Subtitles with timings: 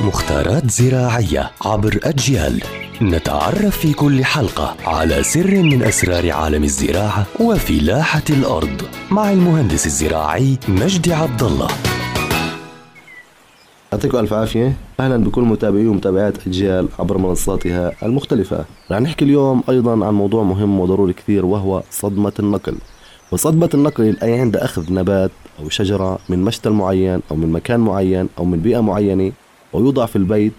[0.00, 2.62] مختارات زراعية عبر أجيال.
[3.02, 10.58] نتعرف في كل حلقة على سر من أسرار عالم الزراعة وفلاحة الأرض مع المهندس الزراعي
[10.68, 11.68] مجدي عبد الله
[13.92, 14.72] يعطيكم ألف عافية.
[15.00, 18.64] أهلا بكل متابعي ومتابعات أجيال عبر منصاتها المختلفة.
[18.90, 22.74] رح نحكي اليوم أيضا عن موضوع مهم وضروري كثير وهو صدمة النقل.
[23.32, 28.28] وصدمة النقل أي عند أخذ نبات أو شجرة من مشتل معين أو من مكان معين
[28.38, 29.32] أو من بيئة معينة
[29.72, 30.52] ويوضع في البيت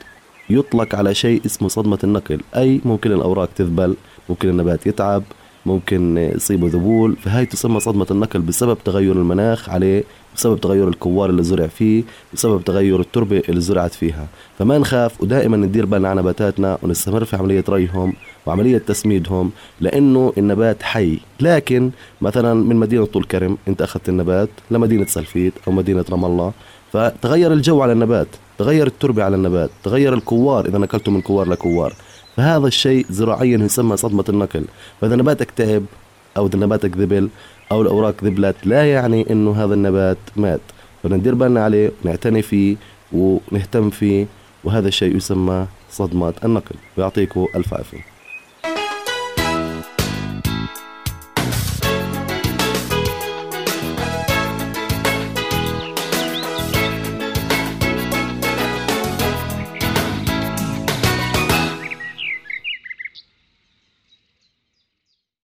[0.49, 2.41] يطلق على شيء اسمه صدمة النقل.
[2.55, 3.95] أي ممكن الأوراق تذبل
[4.30, 5.23] ممكن النبات يتعب
[5.66, 7.16] ممكن يصيبه ذبول.
[7.16, 10.03] فهي تسمى صدمة النقل بسبب تغير المناخ عليه
[10.35, 12.03] بسبب تغير الكوار اللي زرع فيه
[12.34, 14.27] بسبب تغير التربة اللي زرعت فيها.
[14.59, 18.13] فما نخاف ودائما ندير بالنا على نباتاتنا ونستمر في عملية ريهم
[18.45, 21.20] وعملية تسميدهم لأنه النبات حي.
[21.39, 26.52] لكن مثلا من مدينة طول كرم أنت أخذت النبات لمدينة سلفيت أو مدينة رام الله
[26.94, 28.27] فتغير الجو على النبات
[28.58, 31.94] تغير التربة على النبات تغير الكوار إذا نقلته من كوار لكوار.
[32.38, 34.66] فهذا الشيء زراعيا يسمى صدمة النقل.
[35.02, 35.83] فإذا نباتك تعب
[36.38, 37.30] أو إذا نباتك ذبل
[37.72, 40.61] أو الأوراق ذبلت لا يعني إنه هذا النبات مات.
[41.03, 42.75] فندير بالنا عليه ونعتني فيه
[43.14, 44.25] ونهتم فيه
[44.63, 46.75] وهذا الشيء يسمى صدمة النقل.
[46.97, 48.14] ويعطيكم ألف عافية.